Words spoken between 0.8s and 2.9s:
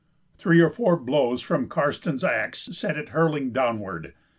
blows from Karstens's axe